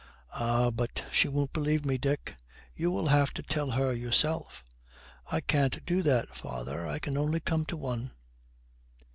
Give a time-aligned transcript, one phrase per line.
[0.33, 2.35] Ah, but she won't believe me, Dick;
[2.75, 4.63] you will have to tell her yourself.'
[5.31, 6.87] 'I can't do that, father.
[6.87, 8.09] I can only come to one.'